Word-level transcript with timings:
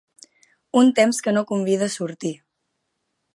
Un 0.81 0.89
temps 0.99 1.19
que 1.27 1.33
no 1.37 1.43
convida 1.51 1.91
a 1.91 1.95
sortir. 1.97 2.33